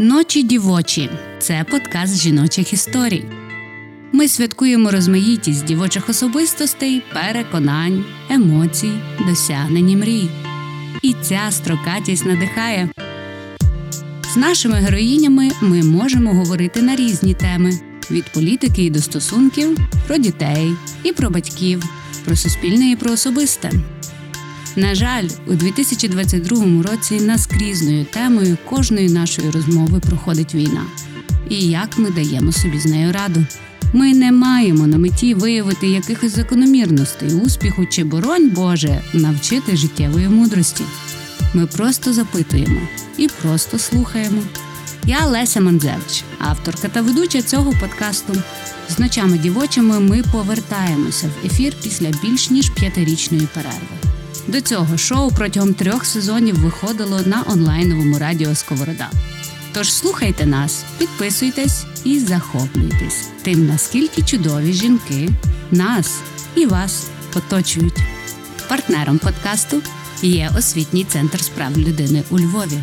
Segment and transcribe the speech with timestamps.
[0.00, 3.24] Ночі дівочі це подкаст жіночих історій.
[4.12, 8.92] Ми святкуємо розмаїтість дівочих особистостей, переконань, емоцій,
[9.28, 10.28] досягнень і мрій.
[11.02, 12.88] І ця строкатість надихає.
[14.32, 20.16] З нашими героїнями ми можемо говорити на різні теми: від політики і до стосунків, про
[20.16, 21.84] дітей і про батьків,
[22.24, 23.70] про суспільне і про особисте.
[24.78, 30.82] На жаль, у 2022 році наскрізною темою кожної нашої розмови проходить війна.
[31.48, 33.46] І як ми даємо собі з нею раду.
[33.92, 40.84] Ми не маємо на меті виявити якихось закономірностей, успіху чи боронь Боже навчити життєвої мудрості.
[41.54, 42.80] Ми просто запитуємо
[43.16, 44.42] і просто слухаємо.
[45.04, 48.42] Я Леся Манзевич, авторка та ведуча цього подкасту.
[48.88, 53.97] З ночами дівочими ми повертаємося в ефір після більш ніж п'ятирічної перерви.
[54.48, 59.10] До цього шоу протягом трьох сезонів виходило на онлайновому радіо Сковорода.
[59.72, 65.28] Тож слухайте нас, підписуйтесь і захоплюйтесь тим, наскільки чудові жінки
[65.70, 66.20] нас
[66.54, 67.06] і вас
[67.36, 67.98] оточують.
[68.68, 69.82] Партнером подкасту
[70.22, 72.78] є освітній центр справ людини у Львові.